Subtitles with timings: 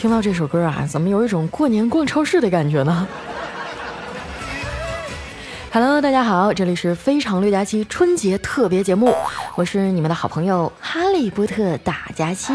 [0.00, 3.08] 听到这首歌啊，怎么有一种过年逛超市的感觉呢
[5.72, 9.12] ？Hello，大家好，这里是非常六加七春节特别节目，
[9.56, 12.52] 我是你们的好朋友哈利波特大加七。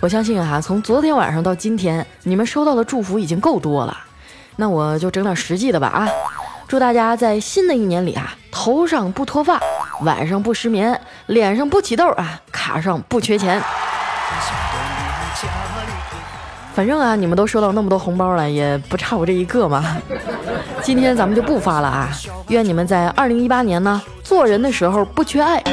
[0.00, 3.96] 我相信啊，从昨天晚上到今天，你们收到的祝福已经够多了，
[4.56, 6.06] 那我就整点实际的吧啊！
[6.68, 9.58] 祝大家在新的一年里啊，头上不脱发。
[10.02, 13.62] 晚上不失眠，脸上不起痘啊，卡上不缺钱。
[16.72, 19.96] 反正啊，你们都收到那么多红包了，也不差我这一个嘛。
[20.82, 22.08] 今天咱们就不发了啊！
[22.48, 25.70] 愿你们在二零一八年呢，做人的时候不缺爱，啊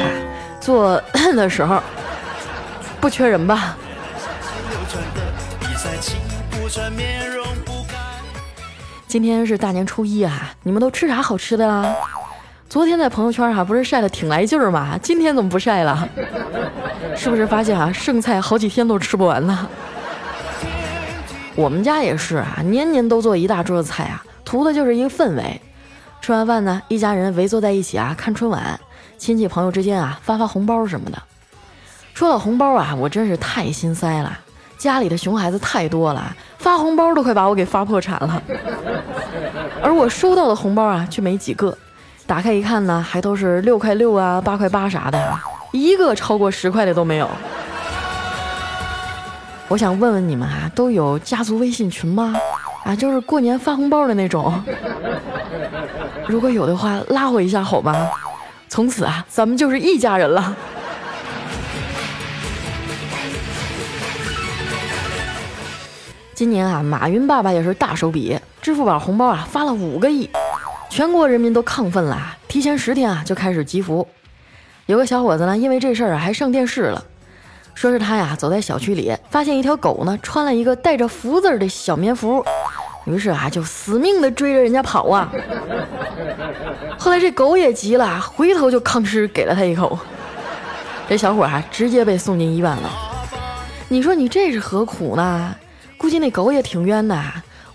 [0.60, 1.00] 做
[1.34, 1.80] 的时候
[3.00, 3.76] 不缺人吧。
[9.06, 11.94] 今天是大年初一啊，你们都吃啥好吃的啊？
[12.68, 14.98] 昨天在朋友圈哈不是晒的挺来劲儿吗？
[15.02, 16.06] 今天怎么不晒了？
[17.16, 19.66] 是不是发现啊剩菜好几天都吃不完呢？
[21.56, 25.58] 我们家也是啊，年年都做一大桌子菜啊，图的就是一个氛围。
[26.20, 28.78] 吃完饭呢，一家人围坐在一起啊看春晚，
[29.16, 31.16] 亲戚朋友之间啊发发红包什么的。
[32.12, 34.38] 说到红包啊，我真是太心塞了，
[34.76, 38.42] 家里的熊孩子太多了，发红包都快把我给发破产了。
[39.82, 41.74] 而我收到的红包啊却没几个。
[42.28, 45.38] 打开一看呢，还都是六块六啊、八块八啥的，
[45.72, 47.26] 一个超过十块的都没有。
[49.66, 52.34] 我想问问你们啊，都有家族微信群吗？
[52.84, 54.52] 啊，就是过年发红包的那种。
[56.26, 57.96] 如果有的话，拉我一下好吗？
[58.68, 60.54] 从此啊，咱们就是一家人了。
[66.34, 70.28] 今年啊，马云爸爸也是大手笔，支付宝红包啊发了五个亿。
[70.90, 74.06] 全国人民都亢奋了，提前十天啊就开始集福。
[74.86, 77.04] 有个小伙子呢，因为这事儿啊还上电视了，
[77.74, 82.44] 说是他呀走在小区里，发现一条狗呢穿了一个带着福字的小棉服，
[83.04, 85.30] 于是啊就死命的追着人家跑啊。
[86.98, 89.96] 后来这狗也急了，回头就吭哧给了他一口，
[91.08, 92.90] 这小伙啊直接被送进医院了。
[93.88, 95.54] 你说你这是何苦呢？
[95.96, 97.22] 估计那狗也挺冤的。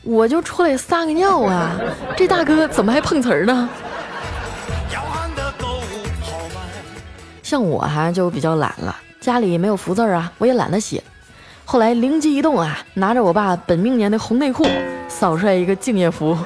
[0.03, 1.71] 我就出来撒个尿啊！
[2.15, 3.69] 这大哥怎么还碰瓷儿呢？
[7.41, 11.01] 像我哈就比较懒了，家里没有福字啊，我也懒得写。
[11.65, 14.65] 后来灵机一动啊，拿着我爸本命年的红内裤，
[15.07, 16.37] 扫出来一个敬业福。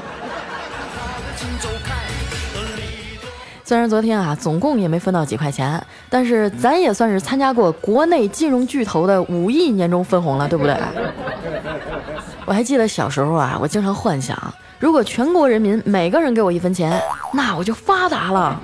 [3.64, 10.78] 虽然昨天啊总共也没分到几块钱，但是咱也算是参加过国内金融巨头的五亿年终分红了，对不对？
[12.48, 14.34] 我还记得小时候啊，我经常幻想，
[14.80, 16.98] 如果全国人民每个人给我一分钱，
[17.34, 18.58] 那我就发达了。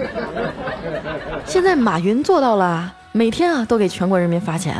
[1.46, 4.78] 现在马云做到了，每天啊都给全国人民发钱，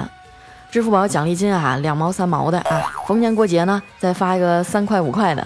[0.72, 5.46] 支付宝奖励金啊两毛三毛的啊，逢年过节呢再发一个三块五块的。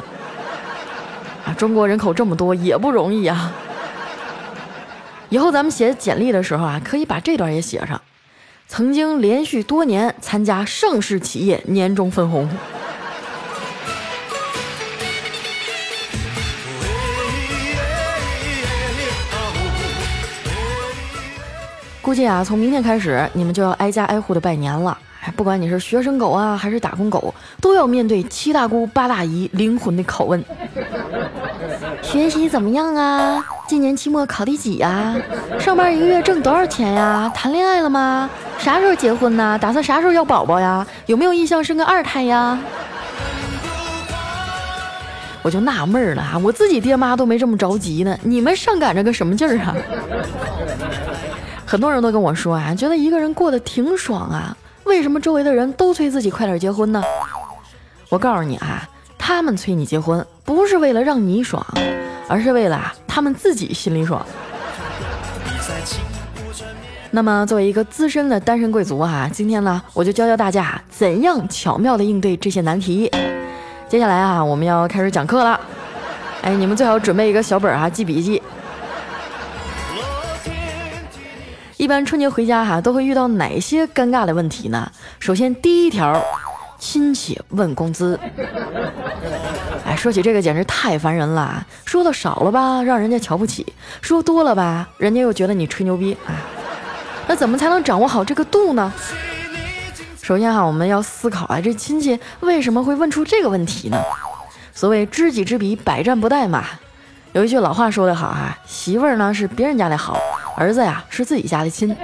[1.44, 3.52] 啊，中国人口这么多也不容易啊。
[5.30, 8.00] 以后咱们写简历的时候啊，可以把这段也写上，
[8.68, 12.48] 曾经连续多年参加上市企业年终分红。
[22.08, 24.98] 估计啊，从明天开始，你们就要挨家挨户的拜年了。
[25.36, 30.42] 不管你是学生狗啊，还是打工狗，都要面对七大姑八大姨灵魂的拷问。
[32.02, 33.46] 学习怎么样啊？
[33.68, 35.18] 今年期末考第几呀？
[35.60, 37.30] 上班一个月挣多少钱呀？
[37.36, 38.30] 谈恋爱了吗？
[38.58, 39.60] 啥时候结婚呢？
[39.62, 40.88] 打算啥时候要宝宝呀？
[41.08, 42.58] 有没有意向生个二胎呀？
[45.42, 49.76] 我就纳闷了啊，我自己爹妈都没这么着急呢，你们上赶着个什么劲儿啊？
[51.70, 54.56] 很多人都跟我说啊，觉得一个人过得挺爽啊，
[54.86, 57.04] 为什么周围的人都催自己快点结婚呢？
[58.08, 61.62] 我告诉你啊，他们催你结婚不是为了让你爽，
[62.30, 64.26] 而是为了他们自己心里爽。
[67.12, 73.12] 那么作为一个资深的单身贵族啊，今天呢，我就教教大家怎样巧妙的应对这些难题。
[73.90, 75.60] 接下来啊，我们要开始讲课了，
[76.44, 78.42] 哎，你们最好准备一个小本儿啊，记笔记。
[81.78, 84.92] 一般春节回家哈都会遇到哪些尴尬的问题呢？
[85.20, 86.20] 首先第一条，
[86.80, 88.20] 亲戚问工资。
[89.86, 93.64] 哎，说起这个简直太烦人了，说的少了吧，让人家瞧不起；
[94.02, 96.18] 说多了吧，人家又觉得你吹牛逼。
[96.26, 96.34] 啊，
[97.28, 98.92] 那怎么才能掌握好这个度呢？
[100.24, 104.02] 首先哈，我们要思考啊，这亲戚为什么会问出这个问题呢？
[104.74, 106.66] 所谓知己知彼，百战不殆嘛。
[107.34, 110.20] 有一句老话说得好哈，媳妇儿呢是别人家的好。
[110.58, 111.96] 儿子呀是自己家的亲，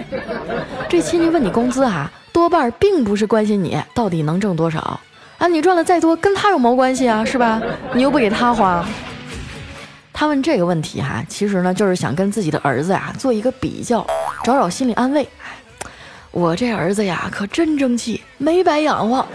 [0.88, 5.00] 这亲戚问你工资啊，多半并不是关心你到底能挣多少
[5.40, 7.60] 啊，你赚的再多跟他有毛关系啊，是吧？
[7.94, 8.86] 你又不给他花。
[10.14, 14.06] 他问这个问题哈，其实呢就是想跟自己的儿子呀做一个比较，
[14.44, 15.28] 找找心理安慰。
[16.30, 19.26] 我这儿子呀可真争气，没白养活。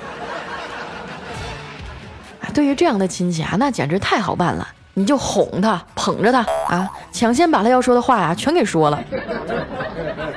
[2.55, 4.69] 对于这样的亲戚啊，那简直太好办了。
[4.99, 8.99] 你就哄他，捧着他啊，抢先把他要说的话呀全给说了。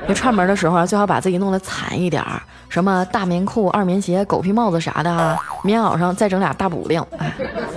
[0.07, 7.31] 你串门的时候，最好把自己弄得惨一点儿，什么大棉裤、二棉鞋、狗皮帽子啥的啊，棉袄上再整俩大补丁，哎，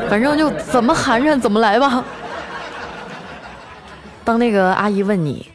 [0.08, 2.04] 反正就怎么寒碜怎么来吧。
[4.24, 5.50] 当那个阿姨问你，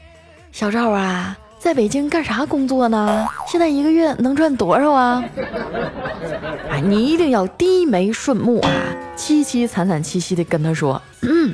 [0.52, 3.28] 小赵啊，在北京干啥工作呢？
[3.46, 5.24] 现在一个月能赚多少啊？
[6.70, 8.72] 哎，你一定要低眉顺目啊，
[9.18, 11.00] 凄凄惨惨戚戚的跟他说。
[11.22, 11.54] 嗯，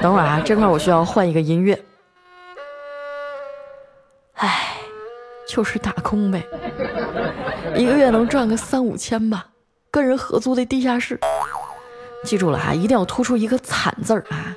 [0.00, 1.78] 等会儿啊，这块我需要换一个音乐。
[4.34, 4.76] 唉，
[5.48, 6.46] 就是打工呗，
[7.74, 9.46] 一个月能赚个三五千吧，
[9.90, 11.18] 跟人合租的地下室。
[12.24, 14.56] 记住了啊，一定要突出一个惨字儿啊。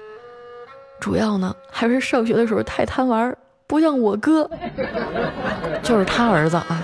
[1.00, 3.36] 主要呢，还是上学的时候太贪玩，
[3.68, 4.50] 不像我哥，
[5.84, 6.82] 就是他儿子啊，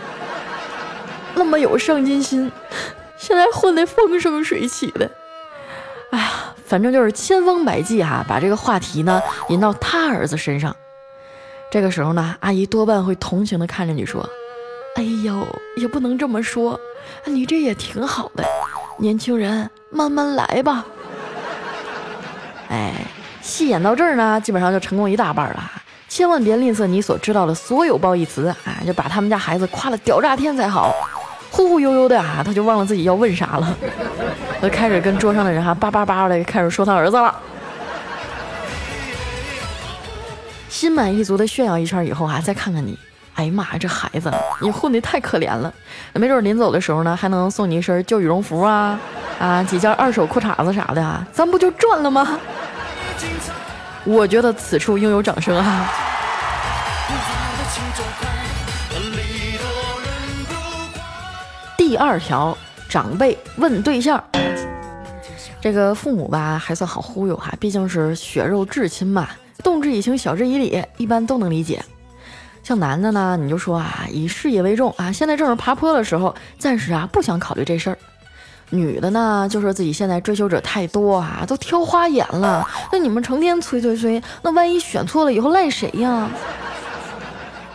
[1.36, 2.52] 那么有上进心，
[3.18, 5.10] 现在混得风生水起的。
[6.12, 10.76] 哎呀，反正就是千方百计哈，把这个话题呢引到他儿子身上。
[11.70, 14.28] 这个时候呢，阿姨多半会同情的看着你说
[14.98, 16.78] ：“哎呦，也不能这么说，
[17.26, 18.44] 你这也挺好的，
[18.98, 20.86] 年轻人慢慢来吧。”
[22.68, 22.94] 哎，
[23.42, 25.72] 戏演到这儿呢，基本上就成功一大半了。
[26.12, 30.94] 千万别吝啬你所知道的所有褒义词，哎，就把他们家孩子夸了屌炸天才好。
[31.50, 33.78] 忽忽悠悠的啊，他就忘了自己要问啥了，
[34.62, 37.34] 就开始跟桌上的人哈叭叭叭的开始说他儿子了。
[40.68, 43.00] 心满意足的炫耀一圈以后啊，再看看你，
[43.36, 44.30] 哎呀妈呀，这孩子
[44.60, 45.74] 你混的太可怜了，
[46.12, 49.00] 没准临走的时候呢，还能送你一身旧羽绒服啊，
[49.40, 52.38] 啊几件二手裤衩子啥的啊，咱不就赚了吗？
[54.04, 55.90] 我觉得此处应有掌声啊。
[61.78, 62.58] 第二条，
[62.88, 64.24] 长辈问对象，
[65.60, 69.30] 这个父母吧还算好忽悠哈，毕竟是血肉至亲嘛，
[69.64, 71.84] 动之以情，晓之以理，一般都能理解。
[72.64, 77.98] 像男的呢，你就说啊，以事业为重啊，现在正是爬坡的时候，暂时啊不想考虑这事儿。
[78.72, 82.68] 女的呢，就说自己现在追求者太多啊，都挑花眼了。
[82.92, 86.30] 那你们成天催催催，那万一选错了以后赖谁呀？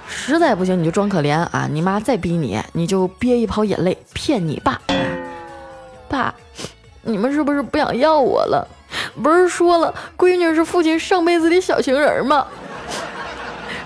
[0.09, 1.69] 实在不行，你就装可怜啊！
[1.71, 4.81] 你妈再逼你，你就憋一泡眼泪骗你爸。
[6.09, 6.35] 爸，
[7.03, 8.67] 你们是不是不想要我了？
[9.23, 12.47] 不是说了，闺女是父亲上辈子的小情人吗？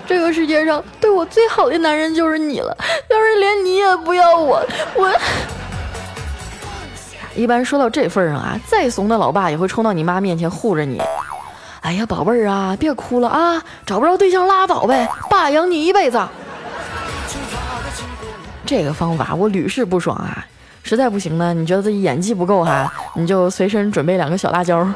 [0.07, 2.75] 这个世界上对我最好的男人就是你了。
[3.09, 4.65] 要是连你也不要我，
[4.95, 5.11] 我……
[7.35, 11.01] 一般说到这份上啊，再怂的老爸也会冲到你妈面前护着你。
[11.81, 13.61] 哎呀，宝贝儿啊，别哭了啊！
[13.85, 16.21] 找不着对象拉倒呗，爸养你一辈子。
[18.65, 20.45] 这个方法我屡试不爽啊！
[20.83, 24.87] 实在不行呢，你觉得自己演技不够哈，你就随身准备两个小辣椒。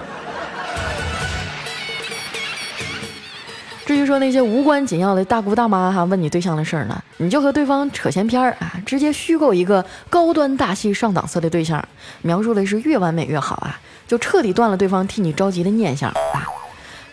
[3.95, 11.81] 至于说那些无关紧要的大姑大妈哈问你对象的事儿呢，你就和对方扯闲篇儿啊，直接虚构一个高端大气上档次的对象，
[12.21, 16.43] 描述的是越完美越好啊，就彻底断了对方替你着急的念想啊。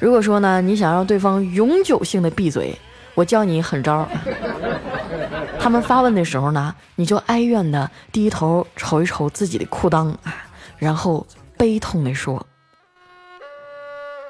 [0.01, 2.77] 如果说呢，你想让对方永久性的闭嘴，
[3.15, 4.09] 我教你狠招儿。
[5.61, 10.35] 他们发问的时候呢，你就哀怨的低头瞅一瞅自己的裤裆啊，
[10.79, 11.25] 然后
[11.57, 12.45] 悲痛的说：“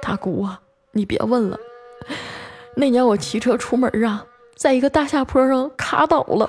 [0.03, 0.61] 大姑啊，
[0.93, 1.59] 你别问了，
[2.75, 4.25] 那年我骑车出门啊，
[4.57, 6.49] 在一个大下坡上卡倒了，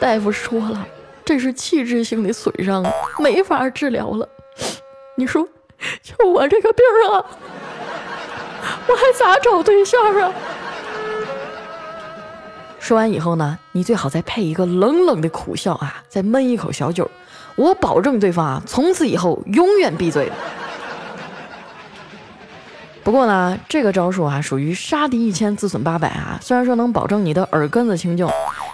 [0.00, 0.86] 大夫说了，
[1.24, 2.84] 这是器质性的损伤，
[3.18, 4.28] 没法治疗了。
[5.16, 5.46] 你说。”
[6.02, 7.24] 就我这个病啊，
[8.88, 10.32] 我还咋找对象啊？
[12.80, 17.08] 说完以后呢，你最好再配一个冷冷的苦笑啊，再闷一口小酒，
[17.54, 20.32] 我保证对方啊，从此以后永远闭嘴。
[23.08, 26.38] 不过呢，这个招数啊，属于杀敌一千自损八百啊。
[26.42, 28.28] 虽然说能保证你的耳根子清净，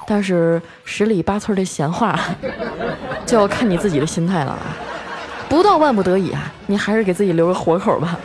[0.09, 2.19] 但是十里八村的闲话，
[3.25, 4.77] 就要看你自己的心态了啊。
[5.49, 8.19] 不到万不得已啊，你还是给自己留个活口吧。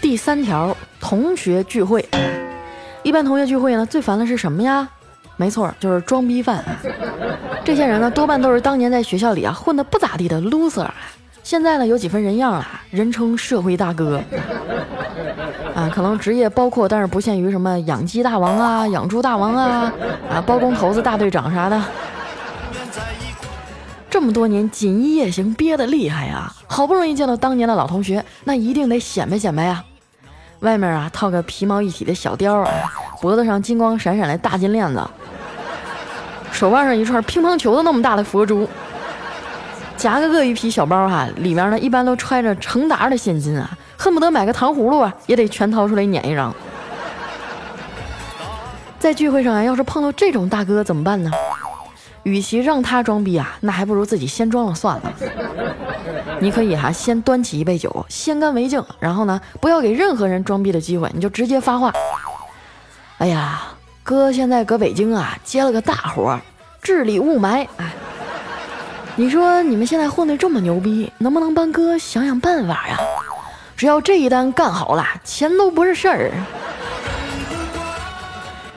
[0.00, 2.08] 第三条，同学聚会，
[3.02, 4.88] 一般同学聚会呢，最烦的是什么呀？
[5.40, 6.62] 没错，就是装逼犯。
[7.64, 10.86] 这些人呢，多半都是当年在学校里啊混得不咋地的 loser，
[11.42, 14.20] 现在呢有几分人样了，人称社会大哥。
[15.74, 19.90] 啊，可能职业包括，但是不限于什么养鸡大王啊、养猪大王啊、
[20.30, 21.82] 啊包工头子大队长啥的。
[24.10, 29.82] 这么多年锦衣夜行憋得厉害呀，好不容易见到当年的老同学，那一定得显摆显摆呀。
[30.58, 32.70] 外面啊套个皮毛一体的小貂啊，
[33.22, 35.02] 脖子上金光闪闪的大金链子，
[36.60, 38.68] 手腕上一串乒乓球的那么大的佛珠，
[39.96, 46.54] 夹个鳄鱼皮小包哈，里面呢一般都揣着成沓的现金啊，恨不得买个糖葫芦啊也得全掏出来撵一张。
[48.98, 51.30] 在聚会上啊，要是碰到这种大哥怎么办呢？
[52.24, 55.12] 与其让他装逼啊，那还不如自己先装了算了。
[56.40, 61.90] 你可以哈，先端起一杯酒，先干为敬，然后呢，不要给任何人装逼的机会，你就直接发话。
[63.16, 63.62] 哎呀，
[64.02, 66.38] 哥现在搁北京啊，接了个大活，
[66.82, 67.66] 治理雾霾。
[67.76, 67.92] 哎，
[69.16, 72.98] 你说你们现在混得这么牛逼，能不能帮哥想想办法呀？
[73.76, 76.30] 只要这一单干好了，钱都不是事儿。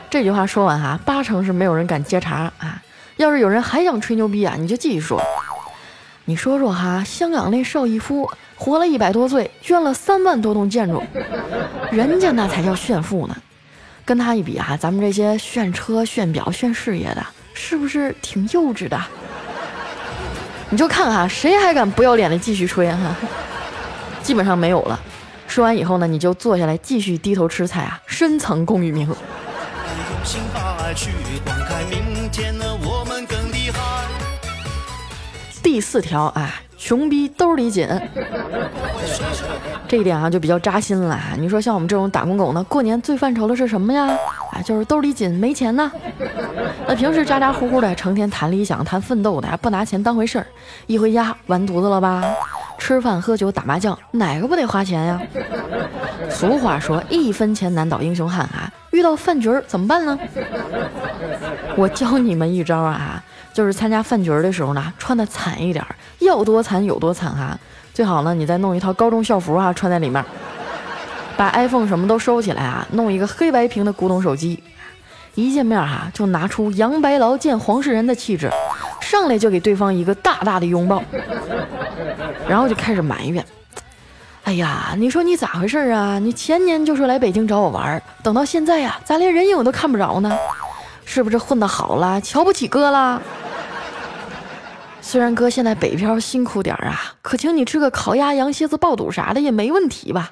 [0.10, 2.82] 这句话说完哈，八成是没有人敢接茬啊。
[3.18, 5.22] 要是有人还想吹牛逼啊，你就继续说。
[6.26, 11.04] 你说说哈，香港那邵逸夫活了一百多岁，捐了三万多栋建筑，
[11.92, 13.36] 人家那才叫炫富呢。
[14.06, 19.02] 跟他一比啊，咱们这些炫车、炫表、炫事业的，是不是挺幼稚的？
[20.70, 23.16] 你就看哈，谁还敢不要脸的继续吹哈？
[24.24, 25.00] 基本上没有了。
[25.48, 29.16] 说完以后呢，你就坐下来继续低头吃菜啊，深藏功与名。
[35.62, 37.88] 第四条啊，穷逼兜里紧，
[39.88, 41.18] 这一点啊就比较扎心了。
[41.40, 44.06] 你说像我们这种打工狗呢，过年最犯愁的是什么呀？
[44.52, 45.90] 啊，就是兜里紧，没钱呢。
[46.86, 50.46] 那平时咋咋呼呼的，成天谈理想、谈奋斗的，还不拿钱当回事儿，
[50.86, 52.22] 一回家完犊子了吧？
[52.78, 55.22] 吃饭、喝酒、打麻将，哪个不得花钱呀？
[56.30, 58.70] 俗话说，一分钱难倒英雄汉啊！
[58.92, 60.20] 遇到饭局儿怎么办呢？
[61.78, 63.24] 我教你们一招啊！
[63.54, 65.86] 就是参加饭局的时候呢，穿的惨一点，
[66.20, 67.58] 要多惨有多惨哈。
[67.94, 70.26] 最好呢，你再弄一套高中校服啊，穿在里面，
[71.38, 74.64] 把 iPhone 什么都收起来啊，弄一个黑白屏的古董手机，
[75.36, 78.50] 一见面哈就拿出杨白劳见黄世仁的气质，
[79.00, 81.04] 上来就给对方一个大大的拥抱，
[82.50, 83.46] 然后就开始埋怨
[84.46, 86.18] ：“哎呀，你说你咋回事啊？
[86.18, 90.36] 你前年就说来北京找我玩，等到现在呀，咋连人影都看不着呢？
[91.06, 93.22] 是不是混得好了，瞧不起哥了？”
[95.06, 100.32] 虽然哥现在北漂辛苦点儿啊，可请你吃个烤鸭、羊蝎子、爆肚啥的也没问题吧？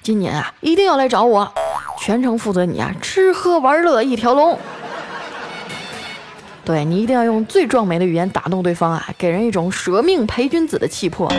[0.00, 1.52] 今年啊，一定要来找我，
[1.98, 4.56] 全程负责你啊，吃喝玩乐一条龙。
[6.64, 11.30] 对你一定要用最壮美的语言打动对方啊，给人一种舍命陪君子的气魄。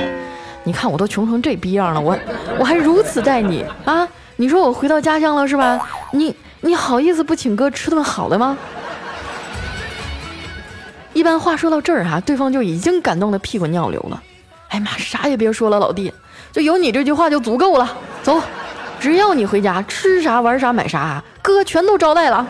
[0.66, 2.20] 你看我都穷成这逼样了，我
[2.60, 4.06] 我还如此待你啊？
[4.36, 5.80] 你说我回到家乡了是吧？
[6.12, 8.58] 你你好意思不请哥吃顿好的吗？
[11.18, 14.22] 一般话说到这儿哈，对方就已经感动的屁滚尿流了。
[14.68, 16.14] 哎妈，啥也别说了，老弟，
[16.52, 17.98] 就有你这句话就足够了。
[18.22, 18.40] 走，
[19.00, 22.48] 只要你回家吃啥玩啥买啥，哥全都招待了。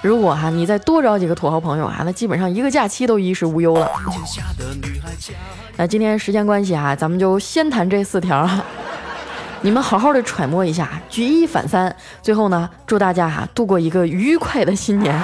[0.00, 3.90] 如果哈你再多找几个土豪朋友啊，那基本上一个假期都衣食无忧了。
[5.76, 8.48] 那今天时间关系啊，咱们就先谈这四条。
[9.62, 15.14] 你们好好的揣摩一下，举一反三，最后呢，祝大家哈度过一个愉快的新年。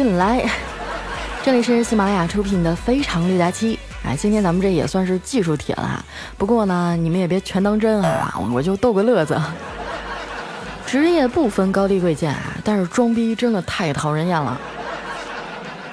[0.00, 0.42] 运来！
[1.44, 3.76] 这里是喜马拉雅出品的《非常六加七》。
[4.02, 6.02] 哎，今天咱们这也算是技术帖了哈。
[6.38, 9.38] 不过呢，你们也别全当真啊，我就逗个乐子。
[10.86, 14.58] 职业不分高低贵贱啊，但是装逼真的太讨人厌了。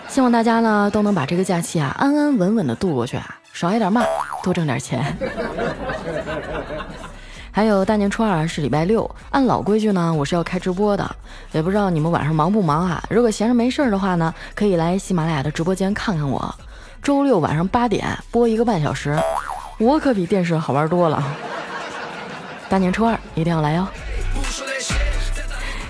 [0.07, 4.05] 希望大家呢都能把这个假期啊安安稳稳的度过去啊，少挨点骂，
[4.41, 5.17] 多挣点钱。
[7.57, 11.15] 还有大年初二是礼拜六，按老规矩呢，我是要开直播的，
[11.53, 13.03] 也不知道你们晚上忙不忙啊？
[13.09, 16.53] 如果闲着没事儿的话呢，可以来喜马拉雅的直播间看看我。
[17.01, 19.19] 周六晚上八点播一个半小时，
[19.79, 21.23] 我可比电视好玩多了。
[22.69, 23.87] 大年初二一定要来哦！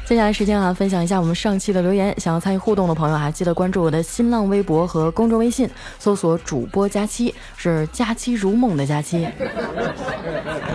[0.07, 2.15] 接下来时间啊，分享一下我们上期的留言。
[2.17, 9.27] 想要参与互动的朋友啊，记得关注我的新浪微博和公众微信，搜索主播佳期，是佳期如梦的佳期。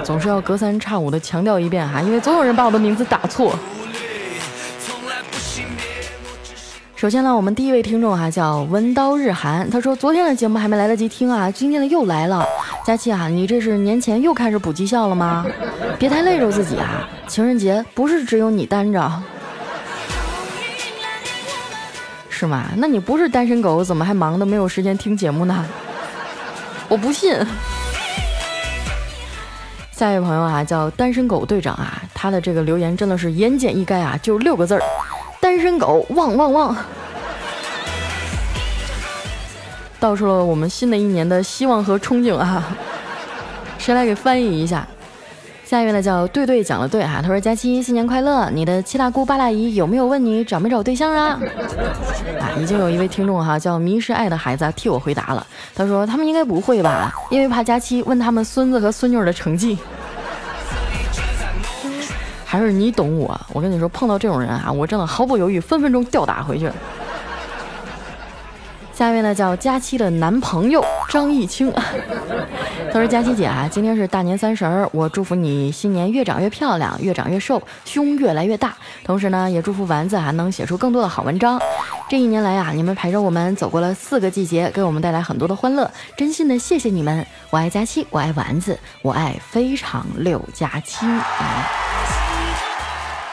[0.04, 3.58] 总是要隔三差五的强调一遍哈，因为总有人把我的名字打错。
[6.94, 12.46] 首先呢，我们第一位听众哈叫文刀日寒，他说昨天的节目还没来得及听啊，今天的又来了。
[12.84, 15.46] 佳期啊，你这是年前又开始补绩效了吗？
[16.00, 17.08] 别太累着自己啊！
[17.28, 19.22] 情人节不是只有你单着，
[22.28, 22.64] 是吗？
[22.76, 25.64] 那你不是单身狗，怎么还忙的没有时间听节目呢？
[26.88, 27.36] 我不信。
[29.92, 34.82] 下一位朋友啊，叫单身狗队长啊，他的这个留言真的是言简意赅啊，就六个字儿：
[35.40, 36.76] 单身狗旺旺旺。
[40.02, 42.76] 道出了我们新的一年的希望和憧憬啊！
[43.78, 44.84] 谁来给翻译一下？
[45.64, 51.38] 下一位呢叫对对讲的对哈，他说佳期新年快乐，你的七大姑八大姨有没有问你找没找对象啊？
[52.38, 59.78] 啊，已经有一位听众哈叫迷失爱的孩子替我回答了，他说他们应该不会吧，因为怕佳期问他们孙子和孙女的成绩。
[62.44, 66.68] 还是你懂我，我跟你说碰到这种人啊，我真的毫不犹豫，分分钟吊打回去。
[69.02, 71.72] 下一位呢叫佳期的男朋友张艺清，
[72.92, 78.72] 他说：“佳期姐啊，今天是大年三十儿，我祝福你新年越长越漂亮，越长越瘦，胸越来越大。
[79.02, 81.60] 同时呢，也祝福丸子还能写出更多的好文章。
[82.08, 87.26] 这一年来啊，你们陪着我们走过了四个季节，给我们带来很多的欢乐，真心的谢谢你们。
[87.50, 91.04] 我爱佳期，我爱丸子，我爱非常六加七。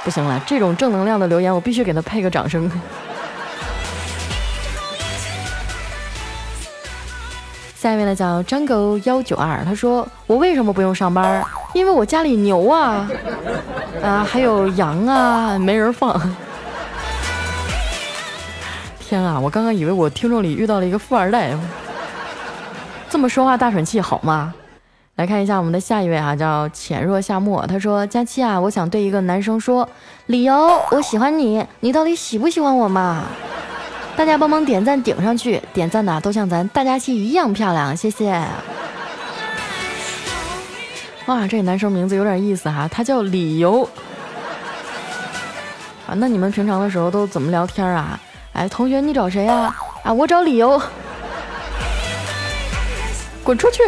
[0.03, 2.67] 不行了，这种正能量的留言，我必须给他配个掌声。”
[7.79, 11.41] 下一位呢叫张狗幺九二，他说我为什么不用上班？
[11.71, 13.09] 因为我家里牛啊，
[14.03, 16.13] 啊还有羊啊，没人放。
[18.99, 21.55] 天啊，我刚刚以为我听众里遇到了一个富二代，
[23.09, 24.53] 这么说话大喘气好吗？
[25.15, 29.87] 来看一下我们的下一位哈，叫浅若夏沫，他说佳期啊，我想对一个男生说，
[30.25, 33.23] 理由我喜欢你，你到底喜不喜欢我嘛？
[34.15, 38.31] 大家帮忙点赞顶上去，点赞的都像咱大家期一样漂亮，谢谢。
[41.25, 43.83] 哇，这个男生名字有点意思哈，他叫理由。
[46.05, 48.19] 啊，那你们平常的时候都怎么聊天啊？
[48.53, 49.73] 哎，同学你找谁呀？
[50.03, 50.81] 啊，我找理由。
[53.43, 53.83] 滚出去。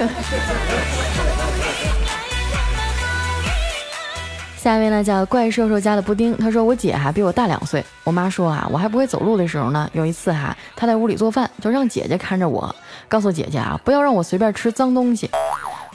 [4.62, 12.76] 下一位呢叫怪兽兽家的布丁，他说我姐哈比我大两岁，我妈说啊我还不会走路的时候呢，有一次哈她在屋里做饭，就让姐姐看着我，
[13.10, 15.28] 告诉姐姐啊不要让我随便吃脏东西。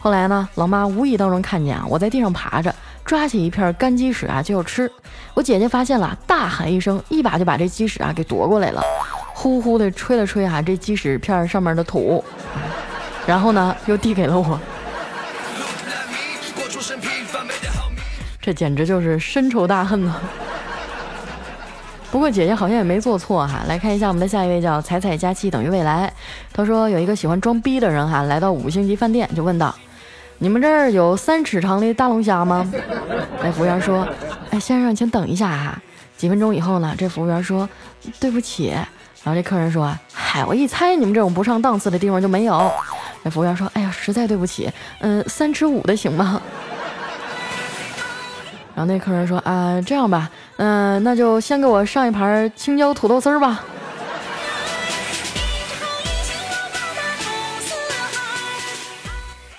[0.01, 2.75] 后来呢老妈无意当中看见啊我在地上爬着，
[3.05, 4.91] 抓起一片干鸡屎啊就要吃，
[5.35, 8.83] 我姐姐发现了，大喊一声，一把就把这鸡屎啊给夺过来了，
[9.33, 12.25] 呼呼的吹了吹哈这鸡屎片上面的土，
[13.29, 14.59] 然后呢又递给了我。
[18.47, 20.15] 这简直就是深仇大恨呐！
[22.13, 23.65] 不过姐姐好像也没做错哈。
[23.67, 26.13] 来看一下我们的下一位，叫彩彩佳期等于未来。
[26.53, 29.75] 他说有一个喜欢装逼的人哈，来到五星级饭店就问道
[30.39, 32.73] ：“你们这儿有三尺长的大龙虾吗？”
[33.43, 34.07] 哎，服务员说
[34.51, 35.83] ：“哎，先生，请等一下哈。”
[36.17, 37.69] 几分钟以后呢，这服务员说
[38.21, 38.69] ：“对不起。”
[39.25, 42.71] 然后这客人说：“嗨，我一猜你们这种不上档次的地方就没有。”
[43.25, 46.41] 那服务员说：“哎呀，实在对不起，嗯，三尺五的行吗？”
[48.77, 53.65] 然后那客人说啊，这样吧，嗯，那就先给我上一盘青椒土豆丝儿吧。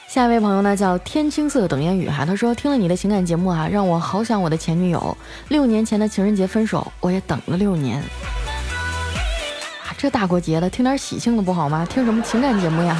[0.07, 5.17] 下一位朋友呢叫天青色等烟雨哈，他说听了你的情感节目啊，让我好想我的前女友。
[5.47, 7.97] 六年前的情人节分手，我也等了六年。
[7.97, 11.83] 啊，这大过节的，听点喜庆的不好吗？
[11.89, 12.95] 听什么情感节目呀？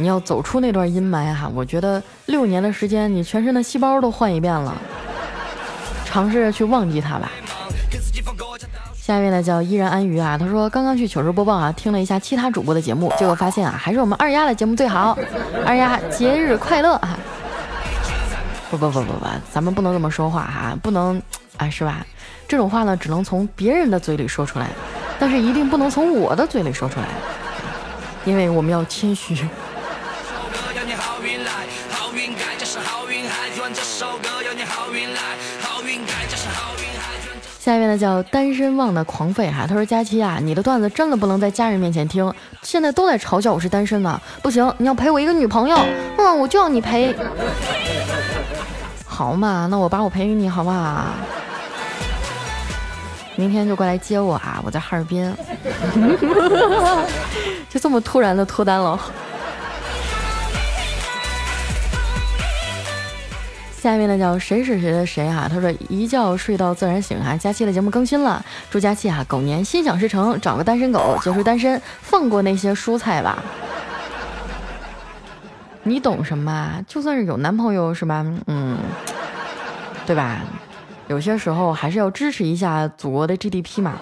[0.00, 4.74] 你要走出那段阴霾哈，我觉得六年的时间，你全身的细胞都换一遍了，
[6.04, 7.30] 尝试着去忘记他吧。
[8.96, 15.18] 下一位呢叫依然安于啊，他说刚刚去糗事播报啊，听了一下其他主播的节目，结果发现啊，还是我们二丫的节目最好。
[15.66, 17.18] 二丫节日快乐啊！
[18.70, 21.20] 不不不不不，咱们不能这么说话哈，不能
[21.56, 22.06] 啊，是吧？
[22.46, 24.68] 这种话呢，只能从别人的嘴里说出来，
[25.18, 27.06] 但是一定不能从我的嘴里说出来，
[28.24, 29.46] 因为我们要谦虚。
[37.58, 42.32] 下一位呢叫单身旺的狂吠哈，他说佳期啊，你的段子真的不能在家人面前听，
[42.62, 45.76] 现在都在嘲笑我是单身呢，不行，你要陪我一个女朋友，
[46.16, 47.14] 嗯，我就要你陪，
[49.04, 51.06] 好嘛，那我把我陪给你好不好？
[53.36, 54.60] 明天就过来接我啊！
[54.64, 55.34] 我在哈尔滨，
[57.70, 58.98] 就这么突然的脱单了。
[63.80, 65.48] 下面呢叫谁是谁的谁啊？
[65.50, 67.34] 他说一觉睡到自然醒啊！
[67.34, 73.42] 佳期的节目更新了，祝佳期啊狗年心想事成，找个单身狗结束单身，放过那些蔬菜吧。
[75.84, 76.84] 你懂什么？
[76.86, 78.22] 就算是有男朋友是吧？
[78.46, 78.76] 嗯，
[80.04, 80.42] 对吧？
[81.08, 83.94] 有些时候还是要支持一下祖国的 GDP 嘛。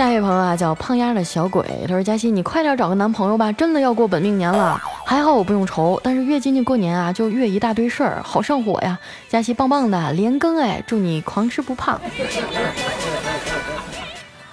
[0.00, 4.80] 下一位朋友啊叫胖丫的小鬼，他说佳欣你快点找个男朋友吧，真的要过本命年了。
[5.04, 8.98] 还好我不用愁，但是越接近过年啊，就越一大堆事儿，好上火呀！
[9.28, 12.00] 佳欣棒棒的，连更哎，祝你狂吃不胖。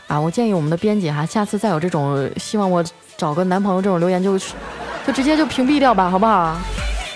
[0.07, 2.83] 啊，我建议我们的编辑哈，下次再有这种希望我
[3.15, 6.57] 找个男朋友这种留言，就就直接就屏蔽掉吧，好不好？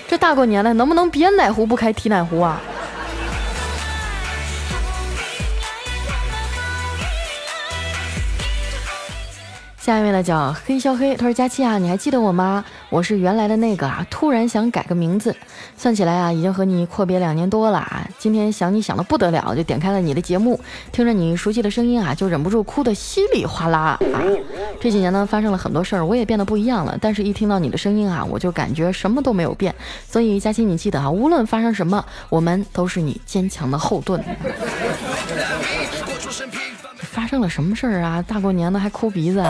[0.08, 2.58] 这大过年的，能不能别奶壶不开提奶壶啊？
[9.92, 12.64] 下一位呢叫黑肖黑，他说佳期啊，你还记得我吗？
[12.88, 15.36] 我是原来的那个啊，突然想改个名字，
[15.76, 18.08] 算起来啊，已经和你阔别两年多了啊。
[18.18, 20.58] 今天想你想的不得了，就点开了你的节目，
[20.92, 23.78] 听着你熟悉的声音啊，就忍不住哭得稀里哗啦
[24.14, 24.24] 啊。
[24.80, 29.74] 这几年呢，发生了很多事儿，我也变得不一样了，但是一听到你的声音啊，我就感觉什么都没有变。
[30.08, 34.24] 所以佳期，你记得啊，无论发生什么，我们都是你坚强的后盾。
[37.12, 38.24] 发生了什么事儿啊？
[38.26, 39.44] 大过年的还哭鼻子？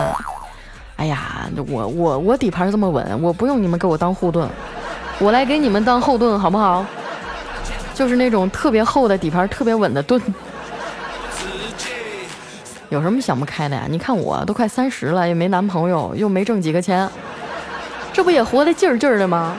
[0.97, 4.47] 哎呀，我我我底盘这么稳，我不用你们给我当护盾，
[5.17, 6.85] 我来给你们当后盾好不好？
[7.93, 10.21] 就是那种特别厚的底盘、特别稳的盾。
[12.89, 13.85] 有什么想不开的呀？
[13.89, 17.09] 你看我都快三十了，也没男朋友，又没挣几个钱，
[18.11, 19.55] 这不也活得劲儿劲儿的吗？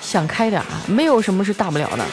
[0.00, 2.04] 想开点啊，没有什么是大不了的。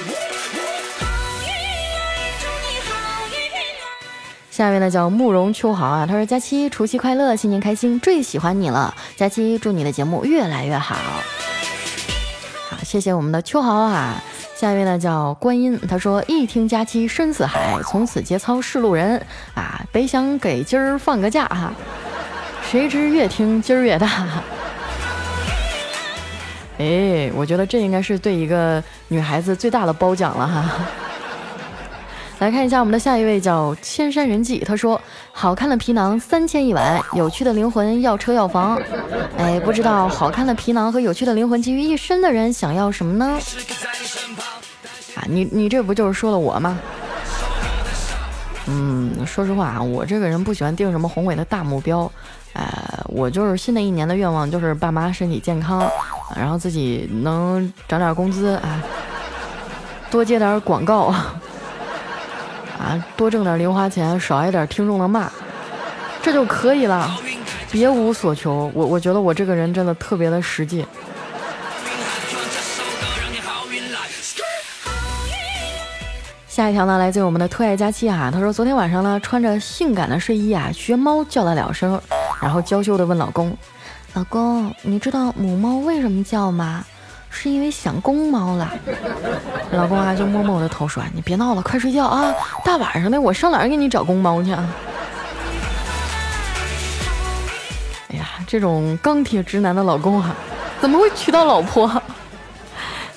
[4.56, 10.96] 下面呢叫慕容秋豪啊，他说：“佳期除夕快乐，新年开心，最喜欢你了，佳期祝你的节目越来越好。”
[12.70, 14.24] 好，谢谢我们的秋豪啊。
[14.56, 19.22] 下一位呢叫观音，他说：“一听佳期深似海，从此节操是路人
[19.56, 21.74] 啊，本想给今儿放个假哈，
[22.72, 24.08] 谁知越听劲儿越大。
[26.80, 30.64] ”哎，我觉得这应该是对一个女孩子最大的褒奖了哈。
[32.40, 38.80] 来看一下我们的下一位叫千山人迹，他说：“好看的皮囊三千一晚，有趣的灵魂要车要房。”
[39.40, 43.40] 哎，不知道好看的皮囊和有趣的灵魂集于一身的人想要什么呢？
[45.16, 46.78] 啊，你你这不就是说了我吗？
[48.68, 52.12] 嗯，说实话啊，我这个人不喜欢定什么宏伟的大目标，
[52.54, 52.68] 哎，
[53.06, 55.90] 我就是新的一年的愿望就是爸妈身体健康，
[56.36, 58.84] 然后自己能涨点工资啊，
[60.12, 61.16] 多接点广告。
[62.78, 65.30] 啊，多挣点零花钱，少挨点听众的骂，
[66.22, 67.18] 这就可以了，
[67.72, 68.70] 别无所求。
[68.74, 70.86] 我我觉得我这个人真的特别的实际。
[76.48, 82.00] 下一条呢，来自于我们的特爱佳期啊，他说昨天晚上呢，穿着性感的睡衣啊，学猫叫了两声，
[82.42, 83.58] 然后娇羞的问老公
[84.16, 86.86] ：“老公，你知道母猫为什么叫吗？”
[87.38, 88.74] 是因为想公猫了，
[89.72, 92.34] 老公啊就摸摸我的头说：“你别闹了，快睡觉啊！
[92.64, 94.68] 大晚上的，我上哪儿给你找公猫去啊？”
[98.10, 100.34] 哎呀，这种钢铁直男的老公啊，
[100.80, 102.02] 怎么会娶到老婆？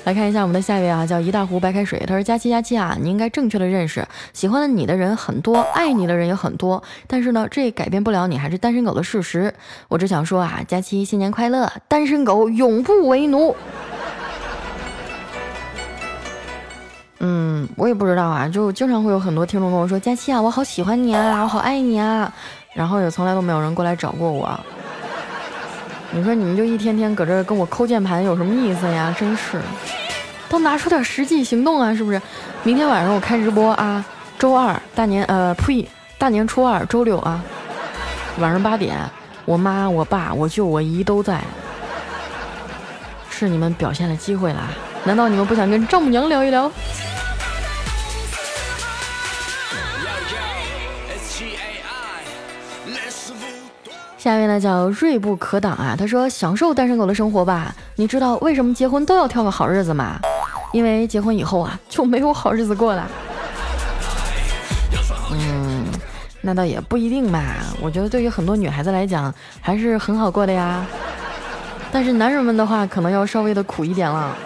[0.04, 1.98] 来看一下我们的下一位啊，叫一大壶白开水。
[2.00, 9.54] 他说：“佳期佳期啊，你应该正确的认识，喜欢你的人很多，爱你的人也很多，但是呢，这改变不了你还是单身狗的事实。
[9.88, 13.54] 我只想说啊，佳期新年快乐，单身狗永不为奴。”
[17.20, 22.32] 嗯，我也不知道啊，就经常会有很多听众跟我说：“佳期啊，我好喜欢你啊，我好爱你啊。”
[22.74, 24.48] 然后也从来都没有人过来找过我。
[26.12, 29.12] 你说你们就一天天搁这跟我抠键盘有什么意思呀？
[29.18, 29.60] 真是，
[30.48, 32.22] 都拿出点实际行动啊，是不是？
[32.62, 34.04] 明天晚上我开直播啊，
[34.38, 37.42] 周二大年呃呸，大年初二周六啊，
[38.38, 38.96] 晚上八点，
[39.44, 41.42] 我妈、我爸、我舅、我姨都在，
[43.28, 44.68] 是你们表现的机会啦。
[45.04, 46.70] 难道你们不想跟丈母娘聊一聊？
[54.28, 57.74] 下一位呢叫锐不可挡啊，他说享受单身狗的生活吧。
[57.96, 60.20] 你知道为什么结婚都要挑个好日子吗？
[60.70, 63.08] 因为结婚以后啊就没有好日子过了。
[65.32, 65.82] 嗯，
[66.42, 67.42] 那倒也不一定吧。
[67.80, 70.84] 我觉得对于很多女孩子来讲还是很好过的呀。
[71.90, 74.36] 但是男人们的话可能要稍微的苦一点了。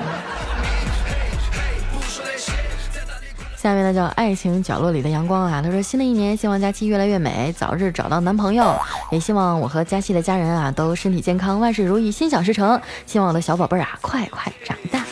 [3.63, 8.75] 下面呢叫爱情角落里的阳光啊，他说新的一年希望佳期越来越美，早日找到男朋友，
[9.13, 12.81] 也希望我和佳期的家人啊都身体健康，万事如意，心想事成。
[13.07, 15.05] 希望我的小宝贝儿啊快快长大。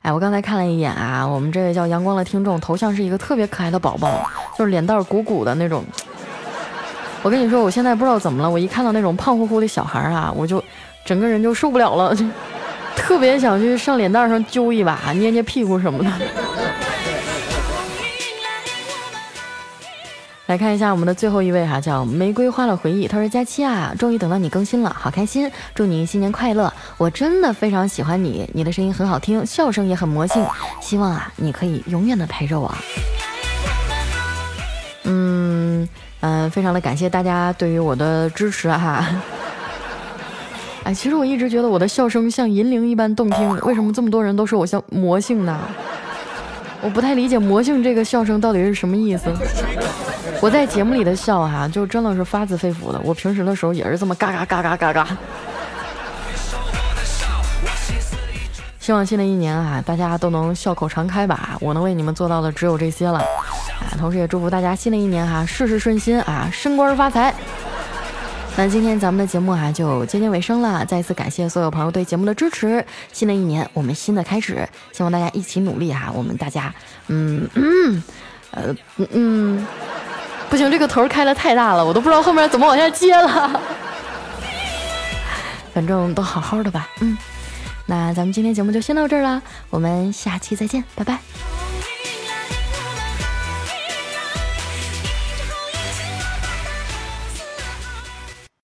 [0.00, 5.84] 哎，我刚才看了一眼啊，我们这位叫阳光的听众头像是一个特别可爱的宝宝，就是脸蛋儿鼓鼓的那种。
[7.20, 10.64] 我跟你说，我现在不知道怎么了，我一看到那种胖乎乎的小孩啊，我就
[11.04, 12.24] 整个人就受不了了，就
[12.96, 16.10] 特别想去上脸蛋上揪一把，捏捏屁股什么的。
[20.50, 23.06] 来看一下我们的最后一位哈，叫玫瑰花的回忆。
[23.06, 25.48] 他说：“佳期啊，终于等到你更新了，好开心！
[25.76, 26.74] 祝你新年快乐！
[26.98, 30.44] 我真的非常喜欢你，你的声音很好听，笑声也很魔性。
[30.80, 32.74] 希望啊，你可以永远的陪着我。”
[35.06, 39.06] 嗯嗯，非常的感谢大家对于我的支持哈。
[40.82, 45.60] 哎，其实我一直觉得我的笑声像银铃一般动听，为什么这么多人都说我像魔性呢？
[46.80, 49.32] 我不太理解魔性这个笑声到底是什么意思。
[50.42, 52.98] 我在节目里的笑哈，就真的是发自肺腑的。
[53.04, 55.18] 我平时的时候也是这么嘎嘎嘎嘎嘎嘎。
[58.78, 61.58] 希望新的一年啊，大家都能笑口常开吧。
[61.60, 63.92] 我能为你们做到的只有这些了啊！
[63.98, 67.34] 同时也祝福大家新的一年哈，事事顺心啊，升官发财。
[68.56, 70.84] 那今天咱们的节目啊，就接近尾声了。
[70.86, 72.84] 再一次感谢所有朋友对节目的支持。
[73.12, 76.10] 新的一年，我们新的开始，希望大家一起努力哈。
[76.14, 76.74] 我们大家，
[77.08, 78.02] 嗯嗯，
[78.52, 79.66] 呃嗯嗯。
[80.50, 83.60] 不行，这个头开的太大了，我都不知道后面怎么往下接了。
[85.72, 87.16] 反正都好好的吧，嗯。
[87.86, 91.18] 那咱们今天节目就先到这儿了，我们下期再见，拜拜。